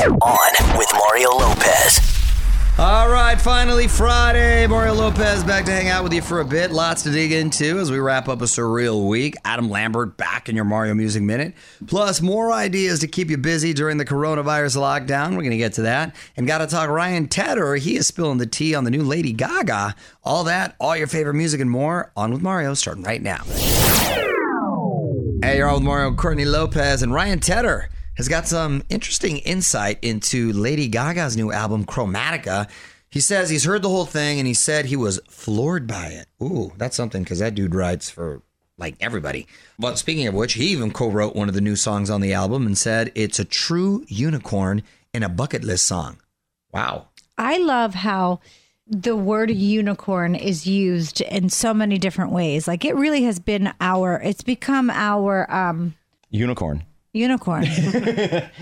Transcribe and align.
On 0.00 0.78
with 0.78 0.88
Mario 0.94 1.28
Lopez. 1.28 2.00
All 2.78 3.10
right, 3.10 3.38
finally 3.38 3.86
Friday. 3.86 4.66
Mario 4.66 4.94
Lopez 4.94 5.44
back 5.44 5.66
to 5.66 5.72
hang 5.72 5.88
out 5.88 6.02
with 6.02 6.14
you 6.14 6.22
for 6.22 6.40
a 6.40 6.44
bit. 6.44 6.70
Lots 6.70 7.02
to 7.02 7.10
dig 7.10 7.32
into 7.32 7.78
as 7.78 7.90
we 7.90 7.98
wrap 7.98 8.26
up 8.26 8.40
a 8.40 8.46
surreal 8.46 9.06
week. 9.06 9.36
Adam 9.44 9.68
Lambert 9.68 10.16
back 10.16 10.48
in 10.48 10.56
your 10.56 10.64
Mario 10.64 10.94
Music 10.94 11.22
Minute. 11.22 11.52
Plus, 11.86 12.22
more 12.22 12.50
ideas 12.50 13.00
to 13.00 13.08
keep 13.08 13.28
you 13.28 13.36
busy 13.36 13.74
during 13.74 13.98
the 13.98 14.06
coronavirus 14.06 14.78
lockdown. 14.78 15.32
We're 15.32 15.42
going 15.42 15.50
to 15.50 15.58
get 15.58 15.74
to 15.74 15.82
that. 15.82 16.16
And 16.34 16.46
got 16.46 16.58
to 16.58 16.66
talk 16.66 16.88
Ryan 16.88 17.28
Tedder. 17.28 17.74
He 17.74 17.96
is 17.96 18.06
spilling 18.06 18.38
the 18.38 18.46
tea 18.46 18.74
on 18.74 18.84
the 18.84 18.90
new 18.90 19.02
Lady 19.02 19.34
Gaga. 19.34 19.94
All 20.24 20.44
that, 20.44 20.76
all 20.80 20.96
your 20.96 21.08
favorite 21.08 21.34
music 21.34 21.60
and 21.60 21.70
more. 21.70 22.10
On 22.16 22.32
with 22.32 22.40
Mario, 22.40 22.72
starting 22.72 23.04
right 23.04 23.20
now. 23.20 23.44
Hey, 25.42 25.58
you're 25.58 25.68
on 25.68 25.74
with 25.74 25.82
Mario, 25.82 26.14
Courtney 26.14 26.46
Lopez, 26.46 27.02
and 27.02 27.12
Ryan 27.12 27.38
Tedder 27.40 27.90
has 28.16 28.28
got 28.28 28.46
some 28.46 28.82
interesting 28.88 29.38
insight 29.38 29.98
into 30.02 30.52
Lady 30.52 30.88
Gaga's 30.88 31.36
new 31.36 31.52
album, 31.52 31.84
Chromatica. 31.84 32.68
He 33.10 33.20
says 33.20 33.50
he's 33.50 33.64
heard 33.64 33.82
the 33.82 33.88
whole 33.88 34.04
thing 34.04 34.38
and 34.38 34.46
he 34.46 34.54
said 34.54 34.86
he 34.86 34.96
was 34.96 35.20
floored 35.28 35.86
by 35.86 36.06
it. 36.06 36.26
Ooh, 36.42 36.72
that's 36.76 36.96
something 36.96 37.22
because 37.22 37.38
that 37.40 37.54
dude 37.54 37.74
writes 37.74 38.10
for 38.10 38.42
like 38.78 38.96
everybody. 39.00 39.46
But 39.78 39.98
speaking 39.98 40.26
of 40.26 40.34
which, 40.34 40.54
he 40.54 40.66
even 40.68 40.92
co 40.92 41.08
wrote 41.10 41.36
one 41.36 41.48
of 41.48 41.54
the 41.54 41.60
new 41.60 41.76
songs 41.76 42.10
on 42.10 42.20
the 42.20 42.32
album 42.32 42.66
and 42.66 42.76
said 42.76 43.12
it's 43.14 43.38
a 43.38 43.44
true 43.44 44.04
unicorn 44.08 44.82
in 45.12 45.22
a 45.22 45.28
bucket 45.28 45.64
list 45.64 45.86
song. 45.86 46.18
Wow. 46.72 47.08
I 47.36 47.58
love 47.58 47.94
how 47.94 48.40
the 48.86 49.16
word 49.16 49.50
unicorn 49.50 50.34
is 50.34 50.66
used 50.66 51.20
in 51.20 51.48
so 51.48 51.72
many 51.72 51.96
different 51.96 52.32
ways. 52.32 52.66
Like 52.66 52.84
it 52.84 52.96
really 52.96 53.22
has 53.22 53.38
been 53.38 53.72
our, 53.80 54.20
it's 54.20 54.42
become 54.42 54.90
our 54.90 55.50
um, 55.52 55.94
Unicorn. 56.30 56.84
Unicorn. 57.12 57.66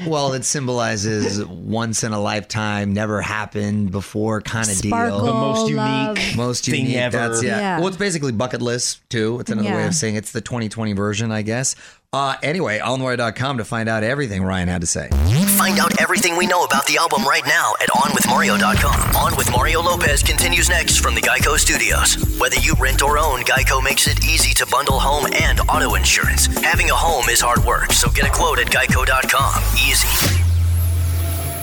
Well, 0.06 0.32
it 0.32 0.44
symbolizes 0.44 1.44
once 1.44 2.02
in 2.04 2.12
a 2.12 2.20
lifetime, 2.20 2.94
never 2.94 3.20
happened 3.20 3.90
before 3.90 4.40
kind 4.40 4.68
of 4.68 4.74
Sparkle, 4.76 5.18
deal. 5.18 5.26
The 5.26 5.32
most 5.32 5.72
love. 5.72 6.18
unique 6.18 6.36
Most 6.36 6.64
thing 6.64 6.82
unique. 6.86 6.96
ever. 6.96 7.16
That's 7.16 7.42
yeah. 7.42 7.58
Yeah. 7.58 7.78
Well, 7.78 7.88
it's 7.88 7.96
basically 7.96 8.32
bucket 8.32 8.62
list 8.62 9.08
too. 9.10 9.40
It's 9.40 9.50
another 9.50 9.74
way 9.74 9.86
of 9.86 9.94
saying 9.94 10.14
it's 10.16 10.32
the 10.32 10.40
2020 10.40 10.92
version, 10.94 11.30
I 11.30 11.42
guess. 11.42 11.74
Uh, 12.12 12.36
anyway, 12.42 12.78
allnwire.com 12.78 13.58
to 13.58 13.64
find 13.64 13.88
out 13.88 14.02
everything 14.02 14.42
Ryan 14.42 14.68
had 14.68 14.80
to 14.80 14.86
say. 14.86 15.10
Find 15.58 15.80
out 15.80 16.00
everything 16.00 16.36
we 16.36 16.46
know 16.46 16.62
about 16.62 16.86
the 16.86 16.98
album 16.98 17.24
right 17.24 17.44
now 17.44 17.72
at 17.80 17.88
OnWithMario.com. 17.88 19.16
On 19.16 19.36
with 19.36 19.50
Mario 19.50 19.82
Lopez 19.82 20.22
continues 20.22 20.68
next 20.68 20.98
from 20.98 21.16
the 21.16 21.20
Geico 21.20 21.58
Studios. 21.58 22.14
Whether 22.38 22.58
you 22.58 22.74
rent 22.78 23.02
or 23.02 23.18
own, 23.18 23.40
Geico 23.40 23.82
makes 23.82 24.06
it 24.06 24.24
easy 24.24 24.54
to 24.54 24.66
bundle 24.70 25.00
home 25.00 25.26
and 25.34 25.58
auto 25.68 25.96
insurance. 25.96 26.46
Having 26.62 26.90
a 26.90 26.94
home 26.94 27.28
is 27.28 27.40
hard 27.40 27.64
work, 27.64 27.92
so 27.92 28.08
get 28.08 28.24
a 28.24 28.30
quote 28.30 28.60
at 28.60 28.68
Geico.com. 28.68 29.60
Easy. 29.74 30.06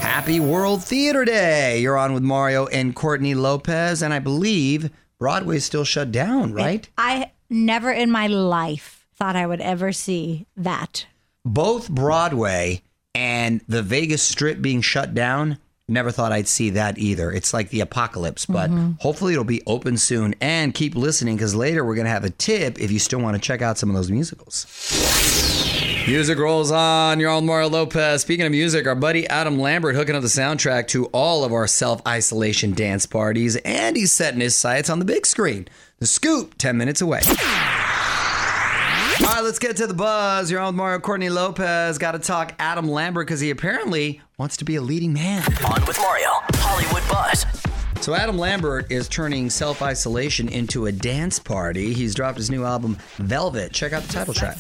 Happy 0.02 0.42
World 0.42 0.84
Theater 0.84 1.24
Day. 1.24 1.80
You're 1.80 1.98
on 1.98 2.14
with 2.14 2.22
Mario 2.22 2.68
and 2.68 2.94
Courtney 2.94 3.34
Lopez, 3.34 4.02
and 4.02 4.14
I 4.14 4.20
believe 4.20 4.90
Broadway's 5.20 5.64
still 5.64 5.86
shut 5.86 6.12
down, 6.12 6.52
right? 6.52 6.90
I 6.98 7.32
never 7.50 7.94
in 7.94 8.12
my 8.12 8.28
life 8.28 9.06
thought 9.16 9.38
I 9.38 9.48
would 9.48 9.62
ever 9.62 9.94
see 9.94 10.48
that. 10.58 11.06
Both 11.46 11.90
Broadway 11.90 12.82
and 13.16 13.62
the 13.68 13.82
Vegas 13.82 14.22
Strip 14.22 14.62
being 14.62 14.82
shut 14.82 15.14
down. 15.14 15.58
Never 15.88 16.12
thought 16.12 16.32
I'd 16.32 16.48
see 16.48 16.72
that 16.72 16.98
either. 16.98 17.32
It's 17.32 17.54
like 17.54 17.70
the 17.70 17.80
apocalypse, 17.80 18.46
but 18.48 18.72
mm-hmm. 18.72 18.94
hopefully 19.00 19.34
it'll 19.34 19.44
be 19.44 19.62
open 19.68 19.98
soon. 19.98 20.34
And 20.42 20.74
keep 20.74 20.96
listening 20.96 21.36
because 21.36 21.54
later 21.54 21.86
we're 21.86 21.96
going 21.96 22.06
to 22.06 22.12
have 22.12 22.24
a 22.24 22.32
tip 22.32 22.80
if 22.80 22.92
you 22.92 22.98
still 23.00 23.20
want 23.20 23.36
to 23.36 23.42
check 23.42 23.62
out 23.62 23.78
some 23.78 23.90
of 23.90 23.96
those 23.96 24.10
musicals. 24.10 24.66
Music 26.08 26.38
rolls 26.38 26.72
on. 26.72 27.20
You're 27.20 27.32
on 27.32 27.46
Mario 27.46 27.70
Lopez. 27.70 28.22
Speaking 28.22 28.46
of 28.46 28.52
music, 28.52 28.88
our 28.88 28.96
buddy 28.96 29.28
Adam 29.28 29.60
Lambert 29.60 29.96
hooking 29.96 30.16
up 30.16 30.22
the 30.22 30.28
soundtrack 30.28 30.88
to 30.90 31.06
all 31.08 31.44
of 31.44 31.54
our 31.54 31.68
self 31.68 32.02
isolation 32.08 32.74
dance 32.74 33.06
parties, 33.06 33.56
and 33.58 33.96
he's 33.96 34.12
setting 34.12 34.40
his 34.40 34.56
sights 34.56 34.90
on 34.90 35.00
the 35.00 35.06
big 35.06 35.26
screen. 35.26 35.68
The 36.00 36.08
scoop, 36.08 36.58
10 36.58 36.78
minutes 36.78 37.02
away. 37.02 37.22
All 39.22 39.28
right, 39.28 39.44
let's 39.44 39.60
get 39.60 39.78
to 39.78 39.88
the 39.88 39.94
buzz. 39.94 40.52
You're 40.52 40.60
on 40.60 40.68
with 40.68 40.76
Mario 40.76 41.00
Courtney 41.00 41.30
Lopez. 41.30 41.98
Got 41.98 42.12
to 42.12 42.20
talk 42.20 42.54
Adam 42.60 42.88
Lambert 42.90 43.26
because 43.28 43.40
he 43.40 43.50
apparently 43.50 44.22
wants 44.38 44.58
to 44.58 44.66
be 44.66 44.76
a 44.76 44.82
leading 44.82 45.14
man. 45.14 45.42
On 45.64 45.86
with 45.86 45.98
Mario. 46.00 46.30
Hollywood 46.56 47.04
Buzz. 47.10 47.46
So 48.02 48.14
Adam 48.14 48.38
Lambert 48.38 48.92
is 48.92 49.08
turning 49.08 49.50
self 49.50 49.82
isolation 49.82 50.50
into 50.50 50.88
a 50.88 50.92
dance 50.92 51.40
party. 51.40 51.94
He's 51.94 52.14
dropped 52.14 52.38
his 52.38 52.52
new 52.52 52.66
album, 52.66 52.98
Velvet. 53.16 53.72
Check 53.72 53.94
out 53.94 54.04
the 54.04 54.12
title 54.12 54.34
track. 54.34 54.58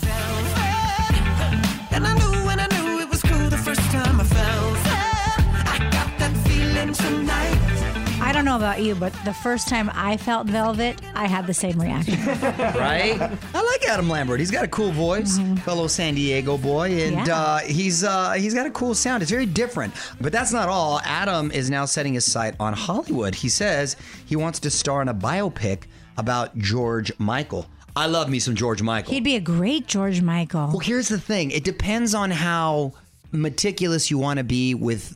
Know 8.59 8.66
about 8.66 8.81
you, 8.81 8.95
but 8.95 9.13
the 9.25 9.33
first 9.33 9.67
time 9.67 9.89
I 9.93 10.17
felt 10.17 10.47
Velvet, 10.47 11.01
I 11.13 11.27
had 11.27 11.47
the 11.47 11.53
same 11.53 11.79
reaction. 11.79 12.16
right? 12.25 13.19
I 13.21 13.61
like 13.61 13.88
Adam 13.88 14.09
Lambert. 14.09 14.39
He's 14.39 14.51
got 14.51 14.63
a 14.63 14.67
cool 14.67 14.91
voice, 14.91 15.39
fellow 15.63 15.88
San 15.88 16.16
Diego 16.16 16.57
boy, 16.57 16.91
and 17.03 17.16
Mm-hmm. 17.16 17.27
Yeah. 17.27 17.39
uh, 17.41 17.59
he's 17.59 18.03
uh, 18.03 18.33
he's 18.33 18.53
got 18.53 18.66
a 18.66 18.71
cool 18.71 18.93
sound. 18.93 19.21
It's 19.23 19.31
very 19.31 19.45
different. 19.45 19.93
But 20.19 20.31
that's 20.33 20.51
not 20.51 20.67
all. 20.69 20.99
Adam 21.05 21.49
is 21.51 21.69
now 21.69 21.85
setting 21.85 22.13
his 22.13 22.29
sight 22.29 22.55
on 22.59 22.73
Hollywood. 22.73 23.35
He 23.35 23.47
says 23.49 23.95
he 24.25 24.35
wants 24.35 24.59
to 24.61 24.69
star 24.69 25.01
in 25.01 25.07
a 25.07 25.13
biopic 25.13 25.83
about 26.17 26.57
George 26.57 27.11
Michael. 27.19 27.67
I 27.95 28.07
love 28.07 28.29
me 28.29 28.39
some 28.39 28.55
George 28.55 28.81
Michael. 28.81 29.13
He'd 29.13 29.23
be 29.23 29.35
a 29.37 29.39
great 29.41 29.87
George 29.87 30.22
Michael. 30.22 30.67
Well, 30.67 30.79
here's 30.79 31.07
the 31.07 31.19
thing. 31.19 31.51
It 31.51 31.63
depends 31.63 32.13
on 32.13 32.29
how 32.31 32.91
meticulous 33.35 34.09
you 34.12 34.18
want 34.18 34.38
to 34.40 34.44
be 34.44 34.73
with 34.75 35.16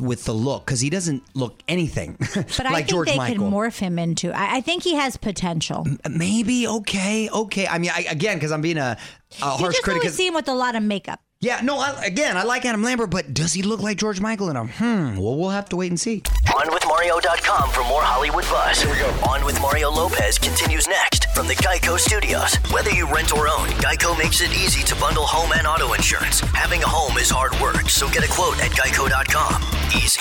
with 0.00 0.24
the 0.24 0.32
look 0.32 0.66
because 0.66 0.80
he 0.80 0.90
doesn't 0.90 1.22
look 1.34 1.60
anything 1.68 2.16
But 2.34 2.58
like 2.58 2.66
I 2.66 2.74
think 2.76 2.88
George 2.88 3.08
they 3.08 3.16
Michael. 3.16 3.44
could 3.44 3.52
morph 3.54 3.78
him 3.78 3.98
into. 3.98 4.32
I, 4.32 4.56
I 4.56 4.60
think 4.60 4.82
he 4.82 4.94
has 4.96 5.16
potential. 5.16 5.86
Maybe 6.08 6.66
okay, 6.66 7.28
okay. 7.30 7.66
I 7.66 7.78
mean, 7.78 7.90
I, 7.94 8.06
again, 8.10 8.36
because 8.36 8.50
I'm 8.52 8.60
being 8.60 8.78
a, 8.78 8.80
a 8.80 8.96
You 9.38 9.44
harsh 9.46 9.60
just 9.74 9.82
critic. 9.84 10.00
always 10.02 10.10
'cause- 10.12 10.16
see 10.16 10.26
him 10.26 10.34
with 10.34 10.48
a 10.48 10.54
lot 10.54 10.74
of 10.74 10.82
makeup. 10.82 11.20
yeah, 11.40 11.60
no. 11.62 11.78
I, 11.78 12.04
again, 12.04 12.36
I 12.36 12.42
like 12.44 12.64
Adam 12.64 12.82
Lambert, 12.82 13.10
but 13.10 13.32
does 13.34 13.52
he 13.52 13.62
look 13.62 13.80
like 13.82 13.98
George 13.98 14.20
Michael? 14.20 14.48
And 14.48 14.58
I'm 14.58 14.68
hmm. 14.68 15.16
Well, 15.18 15.36
we'll 15.36 15.50
have 15.50 15.68
to 15.70 15.76
wait 15.76 15.90
and 15.90 16.00
see. 16.00 16.22
OnWithMario.com 16.46 17.70
for 17.70 17.84
more 17.84 18.02
Hollywood 18.02 18.44
buzz. 18.44 18.80
Here 18.82 18.90
we 18.90 18.98
go. 18.98 19.08
On 19.28 19.44
with 19.44 19.60
Mario 19.60 19.90
Lopez 19.90 20.38
continues 20.38 20.86
next 20.88 21.13
from 21.34 21.48
the 21.48 21.54
Geico 21.56 21.98
Studios. 21.98 22.54
Whether 22.70 22.90
you 22.90 23.12
rent 23.12 23.32
or 23.32 23.48
own, 23.48 23.66
Geico 23.82 24.16
makes 24.16 24.40
it 24.40 24.52
easy 24.52 24.82
to 24.84 24.94
bundle 24.96 25.26
home 25.26 25.52
and 25.56 25.66
auto 25.66 25.92
insurance. 25.92 26.40
Having 26.40 26.82
a 26.82 26.86
home 26.86 27.18
is 27.18 27.28
hard 27.28 27.58
work, 27.60 27.90
so 27.90 28.08
get 28.08 28.24
a 28.24 28.28
quote 28.28 28.58
at 28.62 28.70
Geico.com. 28.70 29.62
Easy. 29.96 30.20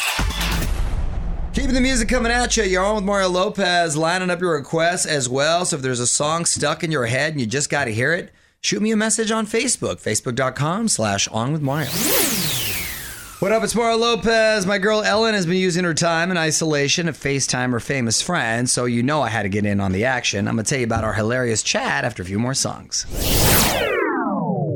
Keeping 1.53 1.75
the 1.75 1.81
music 1.81 2.09
coming 2.09 2.31
at 2.31 2.57
you. 2.57 2.63
You're 2.63 2.84
on 2.84 2.96
with 2.96 3.03
Mario 3.03 3.29
Lopez, 3.29 3.96
lining 3.96 4.31
up 4.31 4.41
your 4.41 4.56
requests 4.56 5.06
as 5.06 5.29
well. 5.29 5.66
So 5.66 5.75
if 5.75 5.84
there's 5.84 6.00
a 6.00 6.07
song 6.07 6.46
stuck 6.46 6.84
in 6.84 6.91
your 6.91 7.06
head 7.06 7.34
and 7.34 7.40
you 7.40 7.45
just 7.45 7.69
got 7.69 7.85
to 7.85 7.94
hear 7.94 8.12
it, 8.13 8.31
shoot 8.59 8.81
me 8.81 8.91
a 8.91 8.95
message 8.95 9.30
on 9.30 9.45
Facebook, 9.45 10.01
facebook.com 10.01 10.88
slash 10.88 11.28
on 11.28 11.53
with 11.53 11.62
Mario. 11.62 11.90
What 13.40 13.52
up, 13.52 13.64
it's 13.64 13.76
Mario 13.76 13.98
Lopez. 13.98 14.66
My 14.66 14.78
girl 14.78 15.02
Ellen 15.04 15.34
has 15.34 15.46
been 15.46 15.58
using 15.58 15.84
her 15.84 15.94
time 15.94 16.32
in 16.32 16.38
isolation 16.38 17.08
to 17.08 17.12
FaceTime 17.12 17.72
her 17.72 17.80
famous 17.82 18.22
friends, 18.22 18.72
so 18.72 18.86
you 18.86 19.04
know 19.04 19.22
I 19.22 19.28
had 19.30 19.44
to 19.44 19.50
get 19.50 19.66
in 19.66 19.82
on 19.82 19.92
the 19.92 20.06
action. 20.06 20.48
I'm 20.48 20.56
going 20.56 20.64
to 20.64 20.70
tell 20.70 20.80
you 20.80 20.86
about 20.86 21.04
our 21.04 21.14
hilarious 21.14 21.62
chat 21.62 22.06
after 22.06 22.24
a 22.24 22.26
few 22.26 22.40
more 22.40 22.54
songs. 22.54 23.06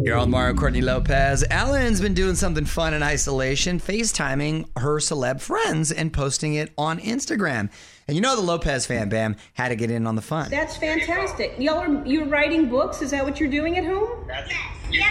You're 0.03 0.17
on 0.17 0.29
Mario 0.29 0.53
Courtney 0.53 0.81
Lopez. 0.81 1.45
Ellen's 1.49 2.01
been 2.01 2.13
doing 2.13 2.35
something 2.35 2.65
fun 2.65 2.93
in 2.93 3.03
isolation, 3.03 3.79
FaceTiming 3.79 4.67
her 4.77 4.97
celeb 4.97 5.39
friends 5.39 5.91
and 5.91 6.11
posting 6.11 6.55
it 6.55 6.73
on 6.77 6.99
Instagram. 6.99 7.69
And 8.07 8.15
you 8.15 8.21
know 8.21 8.35
the 8.35 8.41
Lopez 8.41 8.85
Fam 8.85 9.07
Bam 9.07 9.37
had 9.53 9.69
to 9.69 9.75
get 9.75 9.91
in 9.91 10.05
on 10.07 10.15
the 10.15 10.21
fun. 10.21 10.49
That's 10.49 10.75
fantastic. 10.75 11.55
Y'all 11.57 11.79
are 11.79 12.05
you're 12.05 12.27
writing 12.27 12.69
books? 12.69 13.01
Is 13.01 13.11
that 13.11 13.23
what 13.23 13.39
you're 13.39 13.49
doing 13.51 13.77
at 13.77 13.85
home? 13.85 14.25
That's 14.27 14.51
you, 14.91 15.03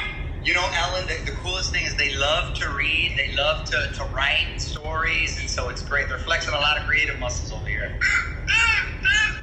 you 0.47 0.55
know, 0.55 0.65
Ellen, 0.79 1.07
the, 1.09 1.17
the 1.27 1.37
coolest 1.37 1.73
thing 1.73 1.85
is 1.87 1.97
they 1.97 2.15
love 2.17 2.55
to 2.57 2.67
read, 2.79 3.15
they 3.19 3.35
love 3.37 3.67
to, 3.67 3.79
to 3.99 4.05
write 4.15 4.57
stories, 4.59 5.39
and 5.41 5.51
so 5.51 5.69
it's 5.71 5.83
great. 5.85 6.09
They're 6.09 6.19
flexing 6.19 6.55
a 6.55 6.59
lot 6.59 6.79
of 6.79 6.85
creative 6.87 7.19
muscles 7.21 7.53
over 7.53 7.69
here. 7.69 7.91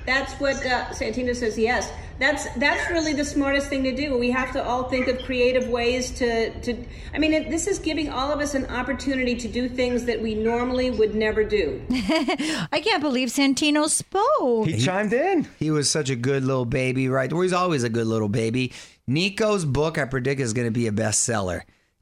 That's 0.06 0.34
what 0.34 0.56
uh, 0.66 0.86
Santino 0.90 1.36
says. 1.36 1.58
Yes, 1.58 1.92
that's 2.20 2.48
that's 2.56 2.90
really 2.92 3.14
the 3.14 3.26
smartest 3.26 3.68
thing 3.68 3.84
to 3.84 3.96
do. 3.96 4.18
We 4.18 4.32
have 4.32 4.52
to 4.54 4.64
all 4.64 4.90
think 4.90 5.08
of 5.08 5.20
creative 5.24 5.68
ways 5.70 6.12
to 6.12 6.58
to. 6.62 6.86
I 7.14 7.18
mean, 7.20 7.34
it, 7.34 7.50
this 7.50 7.68
is 7.68 7.80
giving 7.80 8.10
all 8.10 8.32
of 8.32 8.40
us 8.40 8.54
an 8.54 8.66
opportunity 8.68 9.36
to 9.36 9.48
do 9.48 9.70
things 9.70 10.06
that 10.06 10.22
we 10.22 10.36
normally 10.36 10.92
would 10.92 11.16
never 11.16 11.44
do. 11.44 11.82
I 11.90 12.82
can't 12.84 13.02
believe 13.02 13.30
Santino 13.30 13.90
spoke. 13.90 14.68
He 14.68 14.80
chimed 14.80 15.14
in. 15.14 15.48
He 15.58 15.72
was 15.72 15.90
such 15.90 16.10
a 16.10 16.16
good 16.16 16.44
little 16.44 16.66
baby, 16.66 17.08
right? 17.08 17.32
Well, 17.32 17.42
he's 17.42 17.54
always 17.54 17.84
a 17.84 17.90
good 17.90 18.08
little 18.08 18.30
baby. 18.30 18.74
Nico's 19.08 19.66
book, 19.66 19.98
I 19.98 20.06
predict, 20.06 20.40
is 20.40 20.54
going 20.54 20.68
to 20.68 20.72
be 20.72 20.88
a 20.88 20.92
bestseller 20.92 21.62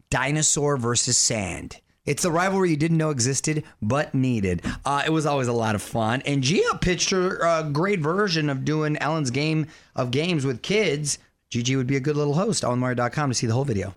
Dinosaur 0.10 0.78
versus 0.78 1.18
Sand. 1.18 1.80
It's 2.06 2.24
the 2.24 2.32
rivalry 2.32 2.72
you 2.72 2.78
didn't 2.78 2.98
know 2.98 3.12
existed, 3.12 3.64
but 3.82 4.16
needed. 4.16 4.64
Uh, 4.84 5.04
it 5.06 5.12
was 5.12 5.28
always 5.28 5.48
a 5.48 5.54
lot 5.54 5.76
of 5.76 5.84
fun. 5.84 6.24
And 6.26 6.42
Gia 6.42 6.78
pitched 6.80 7.12
her 7.12 7.46
uh, 7.46 7.64
great 7.70 8.00
version 8.00 8.50
of 8.50 8.66
doing 8.66 8.98
Ellen's 8.98 9.30
game 9.30 9.68
of 9.96 10.10
games 10.10 10.44
with 10.44 10.64
kids. 10.64 11.20
Gigi 11.52 11.76
would 11.76 11.88
be 11.88 11.98
a 11.98 12.00
good 12.00 12.18
little 12.18 12.34
host 12.34 12.64
on 12.64 12.80
Mario.com 12.80 13.30
to 13.30 13.36
see 13.36 13.46
the 13.46 13.54
whole 13.54 13.66
video. 13.66 13.94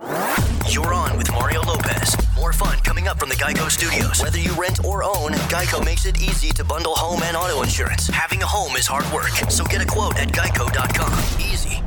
You're 0.68 0.92
on 0.92 1.16
with 1.16 1.30
Mario 1.32 1.62
Lopez. 1.62 2.16
More 2.34 2.52
fun 2.52 2.78
coming 2.80 3.06
up 3.06 3.18
from 3.18 3.28
the 3.28 3.36
Geico 3.36 3.70
Studios. 3.70 4.20
Whether 4.22 4.38
you 4.38 4.52
rent 4.54 4.84
or 4.84 5.04
own, 5.04 5.32
Geico 5.48 5.84
makes 5.84 6.04
it 6.04 6.20
easy 6.20 6.50
to 6.50 6.64
bundle 6.64 6.94
home 6.94 7.22
and 7.22 7.36
auto 7.36 7.62
insurance. 7.62 8.08
Having 8.08 8.42
a 8.42 8.46
home 8.46 8.76
is 8.76 8.86
hard 8.86 9.10
work, 9.14 9.30
so 9.50 9.64
get 9.64 9.80
a 9.82 9.86
quote 9.86 10.18
at 10.18 10.28
geico.com. 10.28 11.40
Easy. 11.40 11.83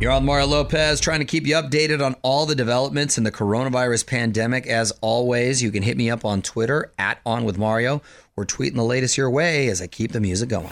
You're 0.00 0.12
on 0.12 0.24
Mario 0.24 0.46
Lopez, 0.46 1.00
trying 1.00 1.18
to 1.18 1.24
keep 1.24 1.44
you 1.44 1.56
updated 1.56 2.04
on 2.04 2.14
all 2.22 2.46
the 2.46 2.54
developments 2.54 3.18
in 3.18 3.24
the 3.24 3.32
coronavirus 3.32 4.06
pandemic. 4.06 4.64
As 4.68 4.92
always, 5.00 5.60
you 5.60 5.72
can 5.72 5.82
hit 5.82 5.96
me 5.96 6.08
up 6.08 6.24
on 6.24 6.40
Twitter 6.40 6.92
at 7.00 7.18
On 7.26 7.44
With 7.44 7.58
Mario 7.58 8.00
or 8.36 8.44
tweeting 8.46 8.76
the 8.76 8.84
latest 8.84 9.18
your 9.18 9.28
way 9.28 9.66
as 9.66 9.82
I 9.82 9.88
keep 9.88 10.12
the 10.12 10.20
music 10.20 10.50
going. 10.50 10.70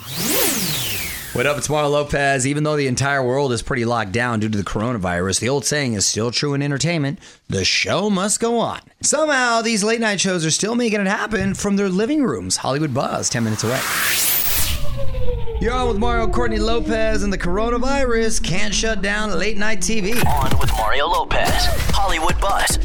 What 1.32 1.44
up? 1.44 1.58
It's 1.58 1.69
Mario 1.69 1.88
Lopez. 1.88 2.46
Even 2.46 2.62
though 2.62 2.76
the 2.76 2.87
entire 2.87 3.20
world 3.20 3.52
is 3.52 3.62
pretty 3.62 3.84
locked 3.84 4.12
down 4.12 4.38
due 4.38 4.49
to 4.49 4.56
the 4.56 4.62
coronavirus, 4.62 5.40
the 5.40 5.49
old 5.49 5.64
saying 5.64 5.94
is 5.94 6.06
still 6.06 6.31
true 6.31 6.55
in 6.55 6.62
entertainment 6.62 7.19
the 7.49 7.64
show 7.64 8.08
must 8.08 8.38
go 8.38 8.61
on. 8.61 8.81
Somehow, 9.02 9.61
these 9.61 9.82
late 9.82 10.00
night 10.00 10.20
shows 10.20 10.46
are 10.46 10.52
still 10.52 10.76
making 10.76 11.00
it 11.00 11.08
happen 11.08 11.55
from 11.55 11.75
their 11.75 11.88
living 11.88 12.22
rooms. 12.22 12.58
Hollywood 12.58 12.94
Buzz, 12.94 13.29
10 13.29 13.43
minutes 13.43 13.64
away. 13.64 14.45
You're 15.58 15.73
on 15.73 15.88
with 15.88 15.97
Mario 15.97 16.29
Courtney 16.29 16.58
Lopez, 16.58 17.23
and 17.23 17.32
the 17.32 17.38
coronavirus 17.38 18.44
can't 18.44 18.75
shut 18.75 19.00
down 19.00 19.37
late 19.38 19.56
night 19.56 19.81
TV. 19.81 20.12
On 20.26 20.58
with 20.58 20.70
Mario 20.73 21.06
Lopez. 21.06 21.49
Hollywood 21.94 22.38
Buzz. 22.38 22.79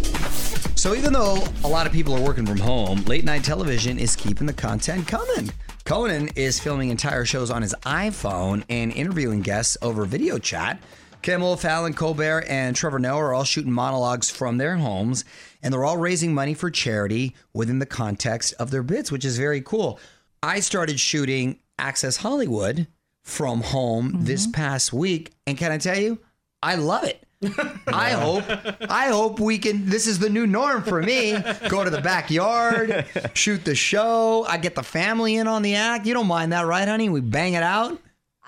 So, 0.80 0.96
even 0.96 1.12
though 1.12 1.44
a 1.66 1.68
lot 1.68 1.86
of 1.86 1.92
people 1.92 2.16
are 2.16 2.22
working 2.22 2.46
from 2.46 2.58
home, 2.58 3.04
late 3.04 3.26
night 3.26 3.44
television 3.44 4.00
is 4.00 4.16
keeping 4.16 4.48
the 4.48 4.54
content 4.54 5.06
coming. 5.06 5.52
Conan 5.84 6.30
is 6.38 6.62
filming 6.62 6.90
entire 6.90 7.26
shows 7.26 7.52
on 7.52 7.62
his 7.62 7.76
iPhone 7.84 8.64
and 8.70 8.94
interviewing 8.94 9.42
guests 9.42 9.78
over 9.82 10.06
video 10.06 10.38
chat. 10.38 10.82
Kimmel, 11.22 11.58
Fallon, 11.58 11.94
Colbert, 11.94 12.46
and 12.48 12.74
Trevor 12.74 13.00
Noah 13.00 13.20
are 13.20 13.34
all 13.34 13.44
shooting 13.44 13.74
monologues 13.74 14.30
from 14.30 14.58
their 14.58 14.78
homes, 14.78 15.26
and 15.62 15.74
they're 15.74 15.84
all 15.84 15.98
raising 15.98 16.34
money 16.34 16.54
for 16.54 16.72
charity 16.72 17.36
within 17.54 17.80
the 17.80 17.86
context 17.86 18.54
of 18.60 18.72
their 18.72 18.82
bits, 18.82 19.12
which 19.12 19.26
is 19.26 19.38
very 19.38 19.60
cool. 19.60 20.00
I 20.42 20.62
started 20.62 21.00
shooting 21.00 21.60
Access 21.82 22.18
Hollywood 22.18 22.88
from 23.24 23.62
home 23.62 24.18
this 24.20 24.44
mm-hmm. 24.44 24.52
past 24.54 24.94
week, 24.94 25.32
and 25.46 25.58
can 25.58 25.72
I 25.72 25.78
tell 25.78 25.98
you, 25.98 26.20
I 26.62 26.76
love 26.76 27.04
it. 27.04 27.26
I 27.88 28.12
hope 28.12 28.44
I 28.88 29.08
hope 29.08 29.40
we 29.40 29.58
can 29.58 29.88
this 29.88 30.06
is 30.06 30.20
the 30.20 30.30
new 30.30 30.46
norm 30.46 30.84
for 30.84 31.02
me. 31.02 31.36
Go 31.70 31.84
to 31.84 31.90
the 31.90 32.02
backyard, 32.02 33.08
shoot 33.34 33.66
the 33.66 33.74
show. 33.74 34.46
I 34.48 34.58
get 34.58 34.76
the 34.76 34.84
family 34.84 35.36
in 35.36 35.48
on 35.48 35.64
the 35.64 35.74
act. 35.76 36.06
You 36.06 36.14
don't 36.14 36.28
mind 36.28 36.54
that, 36.54 36.68
right, 36.68 36.88
honey? 36.88 37.10
We 37.10 37.22
bang 37.22 37.54
it 37.54 37.64
out. 37.64 38.00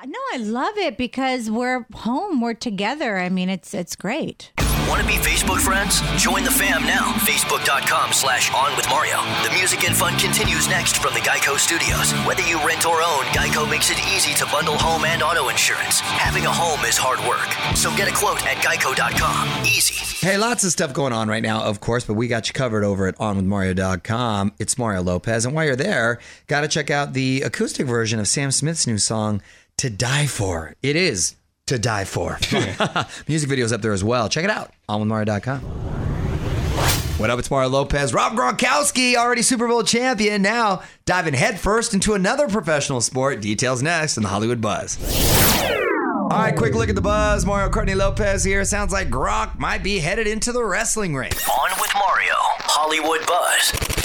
No, 0.06 0.20
I 0.34 0.38
love 0.38 0.78
it 0.78 0.98
because 0.98 1.50
we're 1.50 1.86
home, 1.94 2.42
we're 2.42 2.54
together. 2.54 3.18
I 3.18 3.30
mean, 3.30 3.50
it's 3.50 3.74
it's 3.74 3.96
great. 3.96 4.52
Want 4.94 5.02
to 5.02 5.08
be 5.08 5.18
Facebook 5.18 5.60
friends? 5.60 6.02
Join 6.22 6.44
the 6.44 6.52
fam 6.52 6.86
now. 6.86 7.14
Facebook.com 7.26 8.14
slash 8.14 8.54
on 8.54 8.78
with 8.78 8.88
Mario. 8.90 9.18
The 9.42 9.50
music 9.52 9.86
and 9.86 9.96
fun 9.98 10.20
continues 10.20 10.68
next 10.68 10.98
from 10.98 11.16
the 11.16 11.20
Geico 11.20 11.58
Studios. 11.58 12.12
Whether 12.28 12.44
you 12.44 12.64
rent 12.64 12.86
or 12.86 13.02
own, 13.02 13.24
Geico 13.34 13.68
makes 13.68 13.90
it 13.90 13.98
easy 14.14 14.36
to 14.36 14.46
bundle 14.52 14.78
home 14.78 15.04
and 15.04 15.24
auto 15.24 15.50
insurance. 15.50 16.00
Having 16.02 16.46
a 16.46 16.52
home 16.52 16.86
is 16.86 16.96
hard 16.96 17.18
work. 17.28 17.50
So 17.76 17.90
get 17.98 18.08
a 18.08 18.14
quote 18.14 18.46
at 18.46 18.58
geico.com. 18.58 19.66
Easy. 19.66 19.96
Hey, 20.24 20.38
lots 20.38 20.64
of 20.64 20.72
stuff 20.72 20.94
going 20.94 21.12
on 21.12 21.28
right 21.28 21.42
now, 21.42 21.64
of 21.64 21.80
course, 21.80 22.06
but 22.06 22.14
we 22.14 22.28
got 22.28 22.48
you 22.48 22.54
covered 22.54 22.84
over 22.84 23.08
at 23.08 23.18
onwithmario.com. 23.18 24.54
It's 24.60 24.78
Mario 24.78 25.02
Lopez. 25.02 25.44
And 25.48 25.56
while 25.56 25.66
you're 25.66 25.76
there, 25.76 26.20
got 26.46 26.62
to 26.62 26.68
check 26.68 26.92
out 26.92 27.14
the 27.14 27.42
acoustic 27.42 27.88
version 27.88 28.20
of 28.20 28.28
Sam 28.28 28.52
Smith's 28.52 28.86
new 28.86 29.00
song, 29.00 29.42
To 29.78 29.90
Die 29.90 30.28
For. 30.28 30.76
It 30.84 30.96
is 30.96 31.34
to 31.68 31.80
die 31.80 32.06
for. 32.06 32.38
Music 33.28 33.50
videos 33.50 33.72
up 33.74 33.82
there 33.82 33.94
as 33.94 34.04
well. 34.04 34.30
Check 34.30 34.44
it 34.44 34.50
out, 34.50 34.72
onwithmario.com. 34.90 35.62
What 37.18 37.30
up? 37.30 37.40
It's 37.40 37.50
Mario 37.50 37.70
Lopez. 37.70 38.14
Rob 38.14 38.34
Gronkowski, 38.34 39.16
already 39.16 39.44
Super 39.44 39.68
Bowl 39.68 39.84
champion, 39.84 40.42
now 40.42 40.82
diving 41.06 41.36
headfirst 41.36 41.94
into 41.94 42.16
another 42.16 42.48
professional 42.48 43.02
sport. 43.02 43.40
Details 43.40 43.82
next 43.84 44.18
in 44.18 44.24
the 44.24 44.30
Hollywood 44.30 44.60
Buzz. 44.60 44.98
All 46.24 46.40
right, 46.40 46.56
quick 46.56 46.74
look 46.74 46.90
at 46.90 46.96
the 46.96 47.02
buzz. 47.02 47.46
Mario 47.46 47.70
Courtney 47.70 47.94
Lopez 47.94 48.44
here. 48.44 48.66
Sounds 48.66 48.92
like 48.92 49.10
Gronk 49.10 49.60
might 49.60 49.84
be 49.84 50.00
headed 50.00 50.26
into 50.26 50.52
the 50.52 50.64
wrestling 50.66 51.14
ring. 51.14 51.32
On 51.32 51.70
with 51.80 51.92
Mario. 51.94 52.34
Hollywood 52.66 53.26
Buzz. 53.28 54.03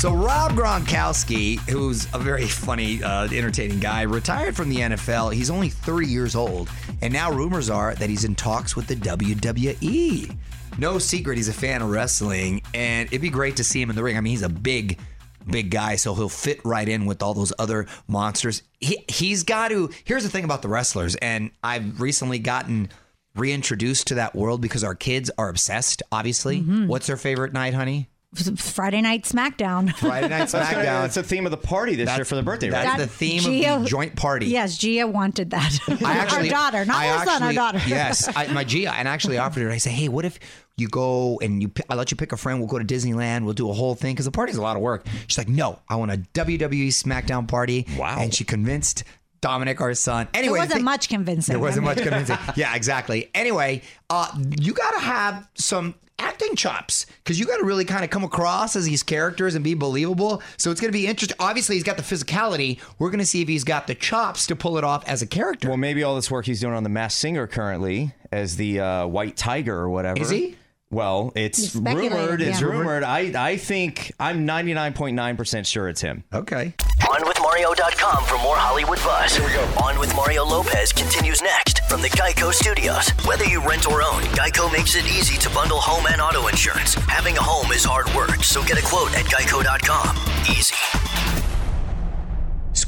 So 0.00 0.14
Rob 0.14 0.52
Gronkowski, 0.52 1.58
who's 1.68 2.08
a 2.14 2.18
very 2.18 2.46
funny, 2.46 3.02
uh, 3.02 3.24
entertaining 3.24 3.80
guy, 3.80 4.00
retired 4.00 4.56
from 4.56 4.70
the 4.70 4.76
NFL. 4.76 5.34
He's 5.34 5.50
only 5.50 5.68
30 5.68 6.06
years 6.06 6.34
old, 6.34 6.70
and 7.02 7.12
now 7.12 7.30
rumors 7.30 7.68
are 7.68 7.94
that 7.94 8.08
he's 8.08 8.24
in 8.24 8.34
talks 8.34 8.74
with 8.74 8.86
the 8.86 8.96
WWE. 8.96 10.34
No 10.78 10.98
secret, 10.98 11.36
he's 11.36 11.48
a 11.48 11.52
fan 11.52 11.82
of 11.82 11.90
wrestling, 11.90 12.62
and 12.72 13.08
it'd 13.08 13.20
be 13.20 13.28
great 13.28 13.58
to 13.58 13.62
see 13.62 13.82
him 13.82 13.90
in 13.90 13.96
the 13.96 14.02
ring. 14.02 14.16
I 14.16 14.22
mean, 14.22 14.30
he's 14.30 14.40
a 14.40 14.48
big, 14.48 14.98
big 15.46 15.70
guy, 15.70 15.96
so 15.96 16.14
he'll 16.14 16.30
fit 16.30 16.64
right 16.64 16.88
in 16.88 17.04
with 17.04 17.22
all 17.22 17.34
those 17.34 17.52
other 17.58 17.86
monsters. 18.08 18.62
He, 18.80 19.04
he's 19.06 19.42
got 19.42 19.68
to. 19.68 19.90
Here's 20.04 20.24
the 20.24 20.30
thing 20.30 20.44
about 20.44 20.62
the 20.62 20.68
wrestlers, 20.68 21.14
and 21.16 21.50
I've 21.62 22.00
recently 22.00 22.38
gotten 22.38 22.88
reintroduced 23.36 24.06
to 24.06 24.14
that 24.14 24.34
world 24.34 24.62
because 24.62 24.82
our 24.82 24.94
kids 24.94 25.30
are 25.36 25.50
obsessed. 25.50 26.02
Obviously, 26.10 26.60
what's 26.86 27.06
their 27.06 27.18
favorite 27.18 27.52
night, 27.52 27.74
honey? 27.74 28.09
Friday 28.34 29.00
night 29.02 29.24
SmackDown. 29.24 29.92
Friday 29.96 30.28
Night 30.28 30.48
SmackDown. 30.48 30.84
That's 30.84 31.16
the 31.16 31.22
theme 31.24 31.46
of 31.46 31.50
the 31.50 31.56
party 31.56 31.96
this 31.96 32.08
year 32.14 32.24
for 32.24 32.36
the 32.36 32.42
birthday, 32.44 32.70
right? 32.70 32.84
That's 32.84 32.98
That 32.98 33.08
the 33.08 33.12
theme 33.12 33.40
Gia- 33.40 33.74
of 33.74 33.82
the 33.82 33.88
joint 33.88 34.14
party. 34.14 34.46
Yes, 34.46 34.78
Gia 34.78 35.06
wanted 35.08 35.50
that. 35.50 35.78
I 36.04 36.12
actually, 36.16 36.52
our 36.52 36.70
daughter, 36.70 36.84
not 36.84 36.96
I 36.96 37.08
our 37.08 37.24
son, 37.26 37.42
our 37.42 37.52
daughter. 37.52 37.80
yes, 37.88 38.28
I, 38.36 38.46
my 38.52 38.62
Gia, 38.62 38.92
and 38.94 39.08
I 39.08 39.12
actually 39.12 39.38
offered 39.38 39.66
it. 39.66 39.72
I 39.72 39.78
say, 39.78 39.90
hey, 39.90 40.08
what 40.08 40.24
if 40.24 40.38
you 40.76 40.86
go 40.86 41.40
and 41.42 41.60
you? 41.60 41.72
I 41.88 41.96
let 41.96 42.12
you 42.12 42.16
pick 42.16 42.30
a 42.30 42.36
friend. 42.36 42.60
We'll 42.60 42.68
go 42.68 42.78
to 42.78 42.84
Disneyland. 42.84 43.44
We'll 43.44 43.54
do 43.54 43.68
a 43.68 43.72
whole 43.72 43.96
thing 43.96 44.14
because 44.14 44.26
the 44.26 44.30
party's 44.32 44.56
a 44.56 44.62
lot 44.62 44.76
of 44.76 44.82
work. 44.82 45.04
She's 45.26 45.36
like, 45.38 45.48
no, 45.48 45.80
I 45.88 45.96
want 45.96 46.12
a 46.12 46.18
WWE 46.18 46.88
SmackDown 46.88 47.48
party. 47.48 47.84
Wow. 47.98 48.16
And 48.20 48.32
she 48.32 48.44
convinced 48.44 49.02
Dominic, 49.40 49.80
our 49.80 49.92
son. 49.94 50.28
There 50.32 50.42
Anyway, 50.42 50.60
wasn't 50.60 50.78
thi- 50.78 50.84
much 50.84 51.08
convincing. 51.08 51.52
There 51.54 51.58
wasn't 51.60 51.84
I 51.86 51.94
mean- 51.94 51.96
much 51.96 52.06
convincing. 52.08 52.38
yeah, 52.54 52.76
exactly. 52.76 53.28
Anyway, 53.34 53.82
uh, 54.08 54.30
you 54.60 54.72
got 54.72 54.92
to 54.92 55.00
have 55.00 55.48
some 55.54 55.96
acting 56.20 56.54
chops 56.54 57.06
because 57.24 57.40
you 57.40 57.46
got 57.46 57.56
to 57.56 57.64
really 57.64 57.84
kind 57.84 58.04
of 58.04 58.10
come 58.10 58.22
across 58.22 58.76
as 58.76 58.84
these 58.84 59.02
characters 59.02 59.54
and 59.54 59.64
be 59.64 59.74
believable. 59.74 60.42
So 60.56 60.70
it's 60.70 60.80
going 60.80 60.92
to 60.92 60.96
be 60.98 61.06
interesting. 61.06 61.36
Obviously, 61.40 61.76
he's 61.76 61.84
got 61.84 61.96
the 61.96 62.02
physicality. 62.02 62.78
We're 62.98 63.10
going 63.10 63.20
to 63.20 63.26
see 63.26 63.42
if 63.42 63.48
he's 63.48 63.64
got 63.64 63.86
the 63.86 63.94
chops 63.94 64.46
to 64.48 64.56
pull 64.56 64.78
it 64.78 64.84
off 64.84 65.08
as 65.08 65.22
a 65.22 65.26
character. 65.26 65.68
Well, 65.68 65.76
maybe 65.76 66.02
all 66.02 66.14
this 66.14 66.30
work 66.30 66.46
he's 66.46 66.60
doing 66.60 66.74
on 66.74 66.82
The 66.82 66.88
Masked 66.88 67.20
Singer 67.20 67.46
currently 67.46 68.14
as 68.30 68.56
the 68.56 68.80
uh, 68.80 69.06
White 69.06 69.36
Tiger 69.36 69.76
or 69.76 69.90
whatever. 69.90 70.20
Is 70.20 70.30
he? 70.30 70.56
Well, 70.92 71.32
it's 71.36 71.76
rumored. 71.76 72.42
It's 72.42 72.60
yeah. 72.60 72.66
rumored. 72.66 73.04
I 73.04 73.32
I 73.50 73.56
think 73.58 74.12
I'm 74.18 74.44
99.9% 74.44 75.66
sure 75.66 75.88
it's 75.88 76.00
him. 76.00 76.24
okay. 76.32 76.74
OnWithMario.com 77.00 78.24
for 78.24 78.38
more 78.38 78.56
Hollywood 78.56 78.98
buzz. 78.98 79.36
Here 79.36 79.46
we 79.46 79.52
go. 79.52 79.62
On 79.82 79.98
with 80.00 80.14
Mario 80.16 80.44
Lopez 80.44 80.92
continues 80.92 81.40
next 81.42 81.69
from 81.90 82.02
the 82.02 82.08
Geico 82.10 82.52
Studios. 82.54 83.10
Whether 83.26 83.46
you 83.46 83.60
rent 83.60 83.88
or 83.90 84.00
own, 84.00 84.22
Geico 84.38 84.70
makes 84.70 84.94
it 84.94 85.06
easy 85.06 85.36
to 85.38 85.50
bundle 85.50 85.80
home 85.80 86.06
and 86.06 86.20
auto 86.20 86.46
insurance. 86.46 86.94
Having 86.94 87.36
a 87.36 87.42
home 87.42 87.72
is 87.72 87.82
hard 87.82 88.06
work, 88.14 88.44
so 88.44 88.62
get 88.62 88.78
a 88.78 88.82
quote 88.82 89.12
at 89.16 89.24
Geico.com. 89.24 90.16
Easy. 90.48 91.09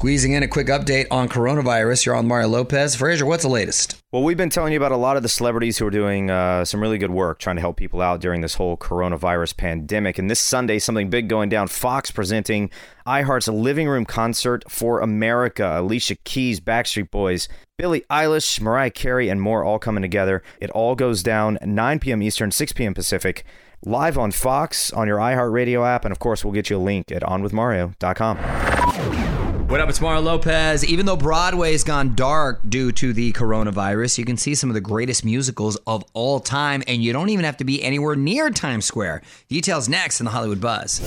Squeezing 0.03 0.33
in 0.33 0.43
a 0.43 0.49
quick 0.49 0.67
update 0.67 1.07
on 1.13 1.29
coronavirus. 1.29 2.07
You're 2.07 2.17
on 2.17 2.27
Mario 2.27 2.49
Lopez. 2.49 2.97
Fraser, 2.97 3.25
what's 3.25 3.45
the 3.45 3.49
latest? 3.49 4.03
Well, 4.11 4.25
we've 4.25 4.37
been 4.37 4.51
telling 4.51 4.73
you 4.73 4.77
about 4.77 4.91
a 4.91 4.97
lot 4.97 5.17
of 5.17 5.23
the 5.23 5.29
celebrities 5.29 5.79
who 5.79 5.87
are 5.87 5.93
doing 5.93 6.29
uh, 6.29 6.65
some 6.65 6.81
really 6.81 6.99
good 6.99 7.13
work 7.13 7.39
trying 7.39 7.55
to 7.55 7.61
help 7.61 7.77
people 7.77 8.01
out 8.01 8.21
during 8.21 8.41
this 8.41 8.57
whole 8.57 8.77
coronavirus 8.77 9.57
pandemic. 9.57 10.19
And 10.19 10.29
this 10.29 10.41
Sunday, 10.41 10.81
something 10.81 11.09
big 11.09 11.29
going 11.29 11.51
down. 11.51 11.69
Fox 11.69 12.11
presenting 12.11 12.69
iHeart's 13.07 13.47
Living 13.47 13.89
Room 13.89 14.05
Concert 14.05 14.69
for 14.69 14.99
America. 14.99 15.79
Alicia 15.79 16.17
Keys, 16.25 16.59
Backstreet 16.59 17.13
Boys, 17.13 17.49
Billie 17.79 18.03
Eilish, 18.11 18.61
Mariah 18.61 18.91
Carey, 18.91 19.29
and 19.29 19.41
more 19.41 19.63
all 19.63 19.79
coming 19.79 20.03
together. 20.03 20.43
It 20.61 20.71
all 20.71 20.97
goes 20.97 21.23
down 21.23 21.59
9 21.65 22.01
p.m. 22.01 22.25
Eastern, 22.25 22.51
6 22.51 22.73
p.m. 22.73 22.93
Pacific. 22.93 23.45
Live 23.85 24.19
on 24.19 24.33
Fox, 24.33 24.93
on 24.93 25.07
your 25.07 25.19
iHeartRadio 25.19 25.87
app, 25.87 26.05
and 26.05 26.11
of 26.11 26.19
course, 26.19 26.45
we'll 26.45 26.55
get 26.55 26.71
you 26.71 26.77
a 26.77 26.79
link 26.79 27.13
at 27.13 27.23
onwithmario.com. 27.23 29.32
What 29.73 29.81
up? 29.81 29.89
It's 29.89 30.03
Mario 30.03 30.21
Lopez. 30.21 30.85
Even 30.85 31.07
though 31.07 31.17
Broadway's 31.17 31.83
gone 31.83 32.15
dark 32.15 32.61
due 32.69 32.93
to 32.93 33.15
the 33.15 33.33
coronavirus, 33.33 34.19
you 34.19 34.27
can 34.27 34.37
see 34.37 34.55
some 34.55 34.69
of 34.69 34.75
the 34.75 34.83
greatest 34.83 35.25
musicals 35.25 35.77
of 35.87 36.05
all 36.13 36.41
time, 36.41 36.83
and 36.87 37.03
you 37.03 37.15
don't 37.15 37.31
even 37.31 37.47
have 37.47 37.57
to 37.57 37.65
be 37.65 37.83
anywhere 37.83 38.15
near 38.15 38.51
Times 38.51 38.85
Square. 38.85 39.23
Details 39.49 39.89
next 39.89 40.21
in 40.21 40.27
the 40.27 40.31
Hollywood 40.31 40.61
Buzz. 40.61 41.01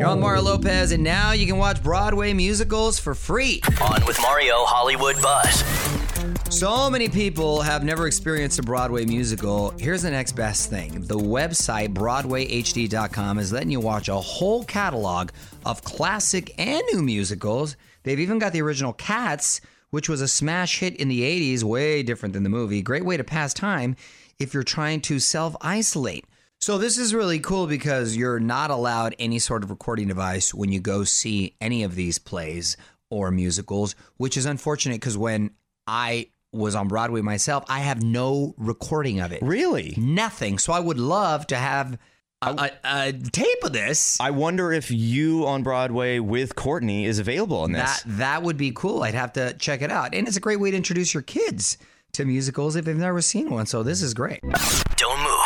You're 0.00 0.06
on 0.06 0.20
Mario 0.20 0.40
Lopez, 0.40 0.90
and 0.90 1.04
now 1.04 1.32
you 1.32 1.46
can 1.46 1.58
watch 1.58 1.82
Broadway 1.82 2.32
musicals 2.32 2.98
for 2.98 3.14
free. 3.14 3.60
On 3.78 4.06
with 4.06 4.18
Mario 4.22 4.64
Hollywood 4.64 5.20
Buzz. 5.20 5.97
So 6.50 6.90
many 6.90 7.08
people 7.08 7.60
have 7.60 7.84
never 7.84 8.06
experienced 8.06 8.58
a 8.58 8.62
Broadway 8.62 9.04
musical. 9.04 9.70
Here's 9.78 10.02
the 10.02 10.10
next 10.10 10.32
best 10.32 10.70
thing 10.70 11.06
the 11.06 11.18
website, 11.18 11.94
BroadwayHD.com, 11.94 13.38
is 13.38 13.52
letting 13.52 13.70
you 13.70 13.80
watch 13.80 14.08
a 14.08 14.16
whole 14.16 14.64
catalog 14.64 15.30
of 15.64 15.84
classic 15.84 16.52
and 16.58 16.82
new 16.92 17.02
musicals. 17.02 17.76
They've 18.02 18.18
even 18.18 18.38
got 18.38 18.52
the 18.52 18.62
original 18.62 18.92
Cats, 18.92 19.60
which 19.90 20.08
was 20.08 20.20
a 20.20 20.28
smash 20.28 20.80
hit 20.80 20.96
in 20.96 21.08
the 21.08 21.22
80s, 21.22 21.62
way 21.62 22.02
different 22.02 22.32
than 22.32 22.42
the 22.42 22.48
movie. 22.48 22.82
Great 22.82 23.04
way 23.04 23.16
to 23.16 23.24
pass 23.24 23.54
time 23.54 23.94
if 24.38 24.54
you're 24.54 24.62
trying 24.62 25.00
to 25.02 25.18
self 25.18 25.54
isolate. 25.60 26.24
So 26.60 26.76
this 26.76 26.98
is 26.98 27.14
really 27.14 27.38
cool 27.38 27.66
because 27.68 28.16
you're 28.16 28.40
not 28.40 28.70
allowed 28.70 29.14
any 29.18 29.38
sort 29.38 29.62
of 29.62 29.70
recording 29.70 30.08
device 30.08 30.52
when 30.52 30.72
you 30.72 30.80
go 30.80 31.04
see 31.04 31.54
any 31.60 31.84
of 31.84 31.94
these 31.94 32.18
plays 32.18 32.76
or 33.10 33.30
musicals, 33.30 33.94
which 34.16 34.36
is 34.36 34.44
unfortunate 34.44 34.96
because 34.96 35.16
when 35.16 35.50
I 35.88 36.28
was 36.52 36.74
on 36.74 36.86
Broadway 36.88 37.22
myself, 37.22 37.64
I 37.68 37.80
have 37.80 38.02
no 38.02 38.54
recording 38.56 39.20
of 39.20 39.32
it. 39.32 39.42
Really? 39.42 39.94
Nothing. 39.96 40.58
So 40.58 40.72
I 40.72 40.80
would 40.80 40.98
love 40.98 41.46
to 41.48 41.56
have 41.56 41.98
a, 42.42 42.50
a, 42.50 42.70
a 42.84 43.12
tape 43.12 43.64
of 43.64 43.72
this. 43.72 44.20
I 44.20 44.30
wonder 44.30 44.72
if 44.72 44.90
you 44.90 45.46
on 45.46 45.62
Broadway 45.62 46.18
with 46.18 46.54
Courtney 46.54 47.04
is 47.04 47.18
available 47.18 47.58
on 47.58 47.72
this. 47.72 48.02
That 48.02 48.18
that 48.18 48.42
would 48.42 48.56
be 48.56 48.70
cool. 48.70 49.02
I'd 49.02 49.14
have 49.14 49.32
to 49.34 49.54
check 49.54 49.82
it 49.82 49.90
out. 49.90 50.14
And 50.14 50.28
it's 50.28 50.36
a 50.36 50.40
great 50.40 50.60
way 50.60 50.70
to 50.70 50.76
introduce 50.76 51.12
your 51.12 51.22
kids 51.22 51.78
to 52.12 52.24
musicals 52.24 52.76
if 52.76 52.84
they've 52.84 52.96
never 52.96 53.20
seen 53.20 53.50
one. 53.50 53.66
So 53.66 53.82
this 53.82 54.02
is 54.02 54.14
great. 54.14 54.40
Don't 54.96 55.22
move. 55.22 55.37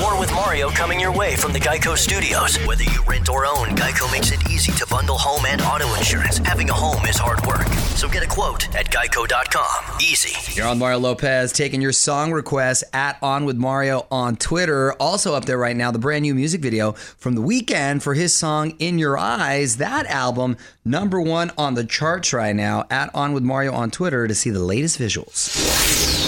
More 0.00 0.18
with 0.18 0.32
Mario 0.32 0.68
coming 0.68 1.00
your 1.00 1.10
way 1.10 1.34
from 1.34 1.52
the 1.52 1.58
Geico 1.58 1.98
Studios. 1.98 2.56
Whether 2.66 2.84
you 2.84 3.02
rent 3.04 3.28
or 3.28 3.46
own, 3.46 3.66
Geico 3.74 4.10
makes 4.12 4.30
it 4.30 4.48
easy 4.48 4.70
to 4.72 4.86
bundle 4.86 5.18
home 5.18 5.44
and 5.46 5.60
auto 5.60 5.92
insurance. 5.94 6.38
Having 6.38 6.70
a 6.70 6.72
home 6.72 7.04
is 7.06 7.16
hard 7.16 7.44
work. 7.44 7.66
So 7.96 8.08
get 8.08 8.22
a 8.22 8.28
quote 8.28 8.72
at 8.76 8.92
geico.com. 8.92 9.98
Easy. 10.00 10.36
You're 10.54 10.68
on 10.68 10.78
Mario 10.78 11.00
Lopez 11.00 11.52
taking 11.52 11.82
your 11.82 11.90
song 11.90 12.30
requests 12.30 12.84
at 12.92 13.18
On 13.22 13.44
With 13.44 13.56
Mario 13.56 14.06
on 14.08 14.36
Twitter. 14.36 14.92
Also 14.94 15.34
up 15.34 15.46
there 15.46 15.58
right 15.58 15.76
now, 15.76 15.90
the 15.90 15.98
brand 15.98 16.22
new 16.22 16.34
music 16.36 16.60
video 16.60 16.92
from 16.92 17.34
the 17.34 17.42
Weeknd 17.42 18.02
for 18.02 18.14
his 18.14 18.32
song 18.32 18.74
In 18.78 19.00
Your 19.00 19.18
Eyes. 19.18 19.78
That 19.78 20.06
album, 20.06 20.56
number 20.84 21.20
one 21.20 21.50
on 21.58 21.74
the 21.74 21.84
charts 21.84 22.32
right 22.32 22.54
now, 22.54 22.86
at 22.88 23.12
On 23.16 23.32
With 23.32 23.42
Mario 23.42 23.72
on 23.72 23.90
Twitter 23.90 24.28
to 24.28 24.34
see 24.34 24.50
the 24.50 24.62
latest 24.62 24.96
visuals. 25.00 26.23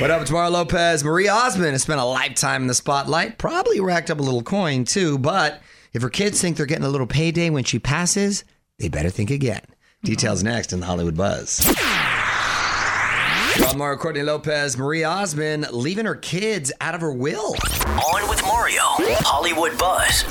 What 0.00 0.10
up, 0.10 0.22
it's 0.22 0.30
Mario 0.30 0.52
Lopez. 0.52 1.04
Marie 1.04 1.28
Osmond 1.28 1.72
has 1.72 1.82
spent 1.82 2.00
a 2.00 2.04
lifetime 2.06 2.62
in 2.62 2.68
the 2.68 2.74
spotlight, 2.74 3.36
probably 3.36 3.80
racked 3.80 4.10
up 4.10 4.18
a 4.18 4.22
little 4.22 4.42
coin 4.42 4.84
too, 4.84 5.18
but 5.18 5.60
if 5.92 6.00
her 6.00 6.08
kids 6.08 6.40
think 6.40 6.56
they're 6.56 6.64
getting 6.64 6.86
a 6.86 6.88
little 6.88 7.06
payday 7.06 7.50
when 7.50 7.64
she 7.64 7.78
passes, 7.78 8.44
they 8.78 8.88
better 8.88 9.10
think 9.10 9.30
again. 9.30 9.60
Details 10.02 10.42
next 10.42 10.72
in 10.72 10.80
the 10.80 10.86
Hollywood 10.86 11.18
Buzz. 11.18 11.60
Ron 13.60 13.76
Mario, 13.76 13.98
Courtney 13.98 14.22
Lopez, 14.22 14.78
Marie 14.78 15.04
Osmond 15.04 15.66
leaving 15.70 16.06
her 16.06 16.14
kids 16.14 16.72
out 16.80 16.94
of 16.94 17.02
her 17.02 17.12
will. 17.12 17.54
On 17.86 18.26
with 18.26 18.40
Mario. 18.46 18.80
Hollywood 19.20 19.76
Buzz. 19.76 20.24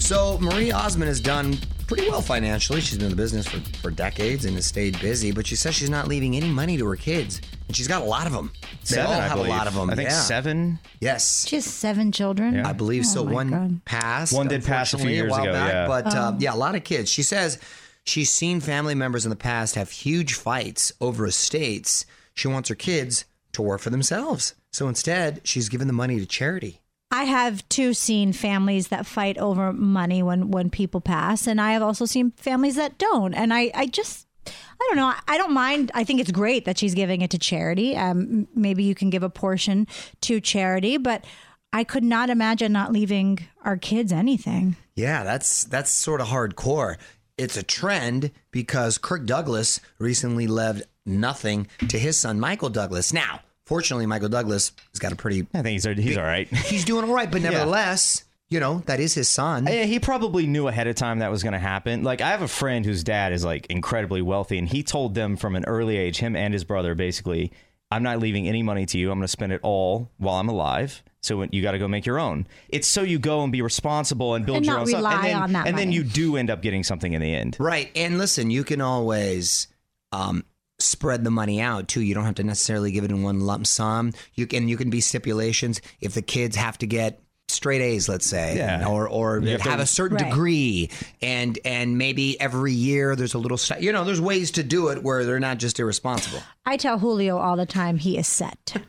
So 0.00 0.38
Marie 0.38 0.70
Osmond 0.70 1.08
has 1.08 1.20
done 1.20 1.58
pretty 1.86 2.08
well 2.08 2.20
financially. 2.20 2.80
She's 2.80 2.98
been 2.98 3.06
in 3.06 3.10
the 3.10 3.16
business 3.16 3.46
for, 3.46 3.60
for 3.78 3.90
decades 3.90 4.44
and 4.44 4.54
has 4.56 4.66
stayed 4.66 4.98
busy, 5.00 5.32
but 5.32 5.46
she 5.46 5.56
says 5.56 5.74
she's 5.74 5.90
not 5.90 6.08
leaving 6.08 6.36
any 6.36 6.48
money 6.50 6.76
to 6.78 6.86
her 6.86 6.96
kids. 6.96 7.40
And 7.68 7.76
she's 7.76 7.88
got 7.88 8.02
a 8.02 8.04
lot 8.04 8.26
of 8.26 8.32
them. 8.32 8.52
They 8.62 8.96
seven, 8.96 9.06
all 9.06 9.12
I 9.20 9.26
have 9.28 9.36
believe. 9.36 9.52
a 9.52 9.56
lot 9.56 9.66
of 9.66 9.74
them. 9.74 9.90
I 9.90 9.94
think 9.94 10.08
yeah. 10.10 10.14
seven. 10.20 10.78
Yes. 11.00 11.46
She 11.48 11.56
has 11.56 11.64
seven 11.64 12.12
children. 12.12 12.64
I 12.64 12.72
believe 12.72 13.06
so. 13.06 13.22
Oh 13.22 13.24
my 13.24 13.32
One 13.32 13.50
God. 13.50 13.84
passed. 13.84 14.32
One 14.32 14.48
did 14.48 14.64
pass 14.64 14.92
a 14.94 14.98
few 14.98 15.06
unfortunately, 15.06 15.14
years 15.16 15.30
while 15.30 15.42
ago, 15.42 15.52
back, 15.52 15.72
yeah. 15.72 15.86
But 15.88 16.06
uh, 16.14 16.32
Oh. 16.34 16.36
yeah, 16.40 16.54
a 16.54 16.56
lot 16.56 16.74
of 16.74 16.84
kids. 16.84 17.10
She 17.10 17.22
says 17.22 17.58
she's 18.04 18.30
seen 18.30 18.60
family 18.60 18.94
members 18.94 19.24
in 19.24 19.30
the 19.30 19.36
past 19.36 19.74
have 19.74 19.90
huge 19.90 20.34
fights 20.34 20.92
over 21.00 21.26
estates. 21.26 22.04
She 22.34 22.48
wants 22.48 22.68
her 22.68 22.74
kids 22.74 23.24
to 23.52 23.62
work 23.62 23.80
for 23.80 23.90
themselves. 23.90 24.54
So 24.72 24.88
instead, 24.88 25.40
she's 25.44 25.68
given 25.70 25.86
the 25.86 25.92
money 25.94 26.18
to 26.20 26.26
charity. 26.26 26.80
I 27.10 27.24
have 27.24 27.66
too 27.68 27.94
seen 27.94 28.32
families 28.32 28.88
that 28.88 29.06
fight 29.06 29.38
over 29.38 29.72
money 29.72 30.22
when 30.22 30.50
when 30.50 30.70
people 30.70 31.00
pass, 31.00 31.46
and 31.46 31.60
I 31.60 31.72
have 31.72 31.82
also 31.82 32.04
seen 32.04 32.32
families 32.32 32.76
that 32.76 32.98
don't. 32.98 33.34
And 33.34 33.54
I 33.54 33.70
I 33.74 33.86
just 33.86 34.26
I 34.46 34.86
don't 34.88 34.96
know. 34.96 35.12
I 35.26 35.38
don't 35.38 35.52
mind. 35.52 35.90
I 35.94 36.04
think 36.04 36.20
it's 36.20 36.30
great 36.30 36.64
that 36.64 36.78
she's 36.78 36.94
giving 36.94 37.22
it 37.22 37.30
to 37.30 37.38
charity. 37.38 37.96
Um, 37.96 38.48
maybe 38.54 38.84
you 38.84 38.94
can 38.94 39.10
give 39.10 39.22
a 39.22 39.30
portion 39.30 39.86
to 40.22 40.40
charity, 40.40 40.96
but 40.96 41.24
I 41.72 41.84
could 41.84 42.04
not 42.04 42.30
imagine 42.30 42.72
not 42.72 42.92
leaving 42.92 43.38
our 43.64 43.76
kids 43.76 44.12
anything. 44.12 44.76
Yeah, 44.94 45.24
that's 45.24 45.64
that's 45.64 45.90
sort 45.90 46.20
of 46.20 46.28
hardcore. 46.28 46.96
It's 47.38 47.56
a 47.56 47.62
trend 47.62 48.30
because 48.50 48.98
Kirk 48.98 49.26
Douglas 49.26 49.80
recently 49.98 50.46
left 50.46 50.82
nothing 51.04 51.66
to 51.88 51.98
his 51.98 52.18
son 52.18 52.40
Michael 52.40 52.70
Douglas. 52.70 53.12
Now, 53.12 53.40
fortunately, 53.66 54.06
Michael 54.06 54.30
Douglas 54.30 54.72
has 54.92 54.98
got 54.98 55.12
a 55.12 55.16
pretty 55.16 55.46
I 55.52 55.62
think 55.62 55.74
he's 55.74 55.84
he's 55.84 56.16
all 56.16 56.24
right. 56.24 56.48
he's 56.48 56.84
doing 56.84 57.08
all 57.08 57.14
right, 57.14 57.30
but 57.30 57.42
nevertheless, 57.42 58.24
you 58.48 58.60
know, 58.60 58.82
that 58.86 59.00
is 59.00 59.12
his 59.12 59.28
son. 59.28 59.66
Yeah, 59.66 59.84
he 59.84 59.98
probably 59.98 60.46
knew 60.46 60.68
ahead 60.68 60.86
of 60.86 60.94
time 60.94 61.18
that 61.18 61.30
was 61.30 61.42
going 61.42 61.52
to 61.52 61.58
happen. 61.58 62.04
Like, 62.04 62.20
I 62.20 62.30
have 62.30 62.42
a 62.42 62.48
friend 62.48 62.84
whose 62.84 63.04
dad 63.04 63.32
is 63.32 63.44
like 63.44 63.66
incredibly 63.66 64.22
wealthy, 64.22 64.58
and 64.58 64.68
he 64.68 64.82
told 64.82 65.14
them 65.14 65.36
from 65.36 65.56
an 65.56 65.64
early 65.66 65.96
age, 65.96 66.18
him 66.18 66.36
and 66.36 66.54
his 66.54 66.64
brother, 66.64 66.94
basically, 66.94 67.52
I'm 67.90 68.02
not 68.02 68.18
leaving 68.18 68.48
any 68.48 68.62
money 68.62 68.86
to 68.86 68.98
you. 68.98 69.10
I'm 69.10 69.18
going 69.18 69.24
to 69.24 69.28
spend 69.28 69.52
it 69.52 69.60
all 69.62 70.10
while 70.18 70.36
I'm 70.36 70.48
alive. 70.48 71.02
So 71.22 71.38
when, 71.38 71.48
you 71.52 71.60
got 71.60 71.72
to 71.72 71.78
go 71.78 71.88
make 71.88 72.06
your 72.06 72.20
own. 72.20 72.46
It's 72.68 72.86
so 72.86 73.02
you 73.02 73.18
go 73.18 73.42
and 73.42 73.50
be 73.50 73.62
responsible 73.62 74.34
and 74.34 74.46
build 74.46 74.58
And 74.58 74.66
your 74.66 74.76
not 74.76 74.82
own 74.82 74.86
stuff, 74.88 75.04
and 75.04 75.24
then 75.24 75.36
on 75.36 75.52
that 75.52 75.66
and 75.66 75.76
then 75.76 75.90
you 75.90 76.04
do 76.04 76.36
end 76.36 76.50
up 76.50 76.62
getting 76.62 76.84
something 76.84 77.12
in 77.12 77.20
the 77.20 77.34
end. 77.34 77.56
Right. 77.58 77.90
And 77.96 78.16
listen, 78.16 78.50
you 78.50 78.62
can 78.62 78.80
always 78.80 79.66
um, 80.12 80.44
spread 80.78 81.24
the 81.24 81.30
money 81.30 81.60
out 81.60 81.88
too. 81.88 82.02
You 82.02 82.14
don't 82.14 82.24
have 82.24 82.34
to 82.36 82.44
necessarily 82.44 82.92
give 82.92 83.04
it 83.04 83.10
in 83.10 83.22
one 83.22 83.40
lump 83.40 83.66
sum. 83.66 84.12
You 84.34 84.46
can 84.46 84.68
you 84.68 84.76
can 84.76 84.90
be 84.90 85.00
stipulations 85.00 85.80
if 86.00 86.14
the 86.14 86.22
kids 86.22 86.56
have 86.56 86.78
to 86.78 86.86
get 86.86 87.20
straight 87.56 87.80
A's, 87.80 88.08
let's 88.08 88.26
say, 88.26 88.56
Yeah. 88.58 88.86
or 88.86 89.08
or 89.08 89.40
You 89.40 89.50
have, 89.52 89.62
have 89.62 89.76
to- 89.78 89.82
a 89.82 89.86
certain 89.86 90.16
Right. 90.18 90.30
degree, 90.30 90.90
and 91.20 91.58
and 91.64 91.98
maybe 91.98 92.40
every 92.40 92.72
year 92.72 93.16
there's 93.16 93.34
a 93.34 93.38
little, 93.38 93.58
st- 93.58 93.80
you 93.82 93.90
know, 93.92 94.04
there's 94.04 94.20
ways 94.20 94.50
to 94.52 94.62
do 94.62 94.88
it 94.88 95.02
where 95.02 95.24
they're 95.24 95.40
not 95.40 95.58
just 95.58 95.80
irresponsible. 95.80 96.42
I 96.64 96.76
tell 96.76 96.98
Julio 96.98 97.38
all 97.38 97.56
the 97.56 97.66
time 97.66 97.96
he 97.98 98.18
is 98.18 98.26
set. 98.26 98.74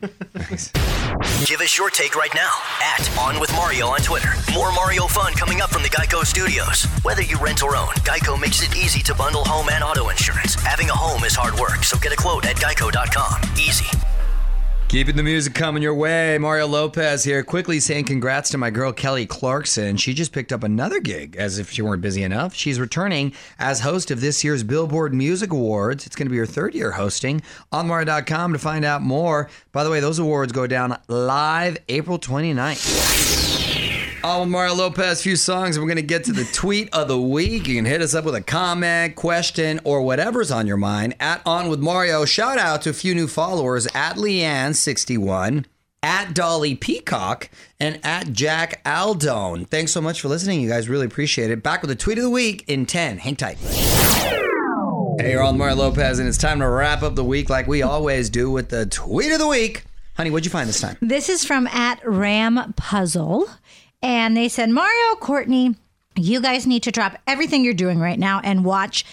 Give 1.46 1.60
us 1.60 1.76
your 1.78 1.90
take 1.90 2.14
right 2.16 2.32
now 2.34 2.50
at 2.82 3.08
On 3.18 3.40
With 3.40 3.50
Mario 3.52 3.86
on 3.88 4.00
Twitter. 4.00 4.28
More 4.52 4.72
Mario 4.72 5.06
fun 5.06 5.32
coming 5.34 5.60
up 5.60 5.70
from 5.70 5.82
the 5.82 5.88
Geico 5.88 6.24
Studios. 6.24 6.84
Whether 7.02 7.22
you 7.22 7.38
rent 7.38 7.62
or 7.62 7.76
own, 7.76 7.88
Geico 8.04 8.38
makes 8.40 8.62
it 8.62 8.76
easy 8.76 9.00
to 9.04 9.14
bundle 9.14 9.44
home 9.44 9.68
and 9.70 9.82
auto 9.82 10.08
insurance. 10.10 10.54
Having 10.56 10.90
a 10.90 10.94
home 10.94 11.24
is 11.24 11.34
hard 11.34 11.58
work, 11.58 11.84
so 11.84 11.98
get 11.98 12.12
a 12.12 12.16
quote 12.16 12.44
at 12.46 12.56
geico.com. 12.56 13.40
Easy. 13.56 13.86
Keeping 14.88 15.16
the 15.16 15.22
music 15.22 15.52
coming 15.52 15.82
your 15.82 15.94
way. 15.94 16.38
Mario 16.38 16.66
Lopez 16.66 17.22
here, 17.22 17.44
quickly 17.44 17.78
saying 17.78 18.06
congrats 18.06 18.48
to 18.48 18.56
my 18.56 18.70
girl 18.70 18.90
Kelly 18.90 19.26
Clarkson. 19.26 19.98
She 19.98 20.14
just 20.14 20.32
picked 20.32 20.50
up 20.50 20.64
another 20.64 20.98
gig, 20.98 21.36
as 21.36 21.58
if 21.58 21.70
she 21.70 21.82
weren't 21.82 22.00
busy 22.00 22.22
enough. 22.22 22.54
She's 22.54 22.80
returning 22.80 23.34
as 23.58 23.80
host 23.80 24.10
of 24.10 24.22
this 24.22 24.42
year's 24.42 24.62
Billboard 24.62 25.12
Music 25.12 25.52
Awards. 25.52 26.06
It's 26.06 26.16
going 26.16 26.26
to 26.26 26.32
be 26.32 26.38
her 26.38 26.46
third 26.46 26.74
year 26.74 26.92
hosting. 26.92 27.42
On 27.70 27.86
Mario.com 27.86 28.54
to 28.54 28.58
find 28.58 28.82
out 28.82 29.02
more. 29.02 29.50
By 29.72 29.84
the 29.84 29.90
way, 29.90 30.00
those 30.00 30.18
awards 30.18 30.52
go 30.52 30.66
down 30.66 30.98
live 31.06 31.76
April 31.90 32.18
29th. 32.18 33.47
On 34.28 34.40
with 34.40 34.50
Mario 34.50 34.74
Lopez, 34.74 35.20
a 35.20 35.22
few 35.22 35.36
songs, 35.36 35.74
and 35.74 35.82
we're 35.82 35.88
going 35.88 35.96
to 35.96 36.02
get 36.02 36.24
to 36.24 36.32
the 36.32 36.44
tweet 36.52 36.92
of 36.92 37.08
the 37.08 37.18
week. 37.18 37.66
You 37.66 37.76
can 37.76 37.86
hit 37.86 38.02
us 38.02 38.14
up 38.14 38.26
with 38.26 38.34
a 38.34 38.42
comment, 38.42 39.16
question, 39.16 39.80
or 39.84 40.02
whatever's 40.02 40.50
on 40.50 40.66
your 40.66 40.76
mind 40.76 41.14
at 41.18 41.40
On 41.46 41.70
With 41.70 41.80
Mario. 41.80 42.26
Shout 42.26 42.58
out 42.58 42.82
to 42.82 42.90
a 42.90 42.92
few 42.92 43.14
new 43.14 43.26
followers 43.26 43.86
at 43.94 44.16
Leanne61, 44.16 45.64
at 46.02 46.34
Dolly 46.34 46.74
Peacock, 46.74 47.48
and 47.80 47.98
at 48.04 48.34
Jack 48.34 48.84
Aldone. 48.84 49.66
Thanks 49.66 49.92
so 49.92 50.02
much 50.02 50.20
for 50.20 50.28
listening. 50.28 50.60
You 50.60 50.68
guys 50.68 50.90
really 50.90 51.06
appreciate 51.06 51.50
it. 51.50 51.62
Back 51.62 51.80
with 51.80 51.88
the 51.88 51.96
tweet 51.96 52.18
of 52.18 52.24
the 52.24 52.28
week 52.28 52.64
in 52.68 52.84
10. 52.84 53.16
Hang 53.16 53.34
tight. 53.34 53.56
Hey, 55.18 55.30
you're 55.30 55.42
on 55.42 55.56
Mario 55.56 55.76
Lopez, 55.76 56.18
and 56.18 56.28
it's 56.28 56.36
time 56.36 56.58
to 56.58 56.68
wrap 56.68 57.02
up 57.02 57.14
the 57.14 57.24
week 57.24 57.48
like 57.48 57.66
we 57.66 57.80
always 57.80 58.28
do 58.28 58.50
with 58.50 58.68
the 58.68 58.84
tweet 58.84 59.32
of 59.32 59.38
the 59.38 59.48
week. 59.48 59.84
Honey, 60.18 60.30
what'd 60.30 60.44
you 60.44 60.50
find 60.50 60.68
this 60.68 60.80
time? 60.80 60.98
This 61.00 61.28
is 61.28 61.44
from 61.44 61.66
at 61.68 62.04
Ram 62.04 62.74
Puzzle. 62.76 63.48
And 64.02 64.36
they 64.36 64.48
said, 64.48 64.70
Mario, 64.70 65.16
Courtney, 65.16 65.74
you 66.16 66.40
guys 66.40 66.66
need 66.66 66.82
to 66.84 66.92
drop 66.92 67.18
everything 67.26 67.64
you're 67.64 67.74
doing 67.74 67.98
right 67.98 68.18
now 68.18 68.40
and 68.42 68.64
watch 68.64 69.04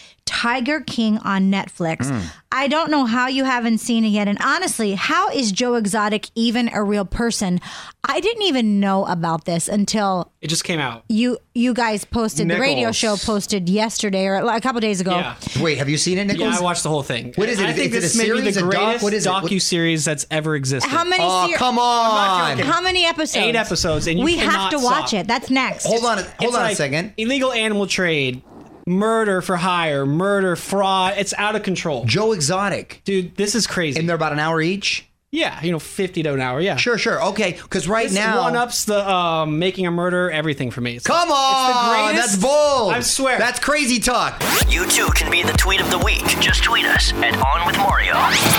Tiger 0.45 0.79
King 0.81 1.17
on 1.19 1.49
Netflix. 1.51 2.07
Hmm. 2.07 2.19
I 2.51 2.67
don't 2.67 2.91
know 2.91 3.05
how 3.05 3.27
you 3.27 3.43
haven't 3.45 3.79
seen 3.79 4.05
it 4.05 4.09
yet. 4.09 4.27
And 4.27 4.37
honestly, 4.41 4.93
how 4.93 5.29
is 5.31 5.51
Joe 5.51 5.73
Exotic 5.73 6.29
even 6.35 6.69
a 6.71 6.83
real 6.83 7.03
person? 7.03 7.59
I 8.07 8.19
didn't 8.19 8.43
even 8.43 8.79
know 8.79 9.05
about 9.05 9.45
this 9.45 9.67
until 9.67 10.31
It 10.41 10.47
just 10.49 10.63
came 10.63 10.79
out. 10.79 11.03
you 11.09 11.39
you 11.55 11.73
guys 11.73 12.05
posted 12.05 12.47
the 12.47 12.59
radio 12.59 12.91
show 12.91 13.17
posted 13.17 13.67
yesterday 13.69 14.27
or 14.27 14.35
a 14.35 14.61
couple 14.61 14.79
days 14.81 15.01
ago. 15.01 15.15
Yeah. 15.15 15.35
Wait, 15.59 15.79
have 15.79 15.89
you 15.89 15.97
seen 15.97 16.19
it, 16.19 16.25
Nichols? 16.25 16.53
Yeah, 16.53 16.59
I 16.59 16.61
watched 16.61 16.83
the 16.83 16.89
whole 16.89 17.01
thing. 17.03 17.33
What 17.35 17.49
is 17.49 17.59
it? 17.59 17.65
I 17.67 17.73
think 17.73 17.91
Is 17.91 17.97
it 17.97 18.01
this 18.01 18.15
may 18.15 18.31
be 18.31 18.39
the 18.41 18.49
a 18.49 18.61
doc? 18.61 18.69
greatest 18.71 19.03
What 19.03 19.13
is 19.13 19.25
it? 19.25 19.29
What- 19.31 19.45
docu 19.45 19.59
series 19.59 20.05
that's 20.05 20.27
ever 20.29 20.55
existed. 20.55 20.87
How 20.87 21.03
many 21.03 21.23
Oh, 21.25 21.49
ser- 21.49 21.57
come 21.57 21.79
on. 21.79 22.59
How 22.59 22.81
many 22.81 23.03
episodes? 23.05 23.43
Eight 23.43 23.55
episodes, 23.55 24.05
and 24.07 24.19
you 24.19 24.23
we 24.23 24.37
have 24.37 24.69
to 24.69 24.77
watch 24.77 25.07
stop. 25.09 25.21
it. 25.21 25.27
That's 25.27 25.49
next. 25.49 25.85
Hold 25.87 26.05
on, 26.05 26.19
a- 26.19 26.21
hold 26.21 26.33
It's 26.41 26.55
on 26.55 26.65
a 26.69 26.75
second. 26.75 27.13
Illegal 27.17 27.51
animal 27.51 27.87
trade, 27.87 28.43
murder 28.85 29.41
for 29.41 29.57
hire, 29.57 30.05
murder, 30.05 30.55
fraud. 30.55 31.15
It's 31.17 31.33
out 31.37 31.55
of 31.55 31.63
control. 31.63 32.05
Joe 32.05 32.31
Exotic. 32.31 33.01
Dude, 33.03 33.35
this 33.35 33.55
is 33.55 33.67
crazy. 33.67 33.99
And 33.99 34.07
they're 34.07 34.15
about 34.15 34.33
an 34.33 34.39
hour 34.39 34.61
each. 34.61 35.07
Yeah, 35.35 35.61
you 35.61 35.71
know, 35.71 35.79
fifty 35.79 36.23
to 36.23 36.33
an 36.33 36.39
hour. 36.41 36.61
Yeah. 36.61 36.77
Sure, 36.77 36.97
sure. 36.97 37.21
Okay, 37.31 37.51
because 37.61 37.87
right 37.87 38.07
This 38.07 38.15
now. 38.17 38.41
one 38.41 38.55
ups 38.55 38.85
the 38.85 39.07
um, 39.09 39.59
Making 39.59 39.85
a 39.85 39.91
Murderer 39.91 40.31
everything 40.31 40.71
for 40.71 40.79
me. 40.81 40.91
It's- 40.95 41.03
Come 41.03 41.27
it's 41.29 41.29
the 41.29 41.35
on, 41.35 42.05
greatest. 42.13 42.31
that's 42.31 42.41
bold. 42.41 42.93
I 42.93 43.01
swear. 43.01 43.37
That's 43.37 43.59
crazy 43.59 43.99
talk. 43.99 44.41
You 44.69 44.85
too 44.87 45.07
can 45.13 45.29
be 45.29 45.43
the 45.43 45.53
tweet 45.53 45.81
of 45.81 45.91
the 45.91 45.97
week. 45.99 46.23
Just 46.39 46.63
tweet 46.63 46.85
us 46.85 47.11
at 47.15 47.35
On 47.41 47.67
With 47.67 47.77
Mario. 47.77 48.13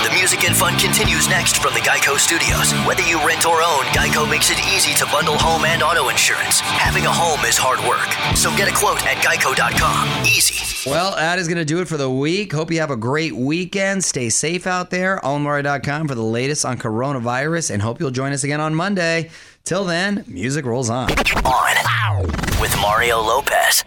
The 0.05 0.11
music 0.13 0.43
and 0.47 0.55
fun 0.55 0.77
continues 0.77 1.27
next 1.29 1.57
from 1.61 1.73
the 1.73 1.79
Geico 1.81 2.17
Studios. 2.19 2.71
Whether 2.85 3.03
you 3.03 3.17
rent 3.25 3.45
or 3.47 3.61
own, 3.61 3.83
Geico 3.97 4.29
makes 4.29 4.51
it 4.51 4.59
easy 4.75 4.93
to 4.95 5.05
bundle 5.11 5.37
home 5.37 5.65
and 5.65 5.81
auto 5.81 6.09
insurance. 6.09 6.59
Having 6.61 7.05
a 7.05 7.11
home 7.11 7.43
is 7.45 7.57
hard 7.57 7.79
work, 7.89 8.07
so 8.37 8.55
get 8.55 8.67
a 8.69 8.73
quote 8.75 9.03
at 9.07 9.17
geico.com. 9.25 10.25
Easy. 10.25 10.89
Well, 10.89 11.15
that 11.15 11.39
is 11.39 11.47
going 11.47 11.57
to 11.57 11.65
do 11.65 11.79
it 11.81 11.87
for 11.87 11.97
the 11.97 12.09
week. 12.09 12.53
Hope 12.53 12.71
you 12.71 12.79
have 12.79 12.91
a 12.91 12.95
great 12.95 13.35
weekend. 13.35 14.03
Stay 14.03 14.29
safe 14.29 14.65
out 14.67 14.89
there. 14.89 15.19
OnMario.com 15.23 16.07
for 16.07 16.15
the 16.15 16.21
latest 16.23 16.66
on 16.67 16.77
coronavirus, 16.77 17.71
and 17.71 17.81
hope 17.81 17.99
you'll 17.99 18.11
join 18.11 18.33
us 18.33 18.43
again 18.43 18.61
on 18.61 18.75
Monday. 18.75 19.31
Till 19.63 19.85
then, 19.85 20.23
music 20.27 20.65
rolls 20.65 20.89
on. 20.89 21.09
On 21.45 22.27
with 22.61 22.75
Mario 22.81 23.19
Lopez. 23.19 23.83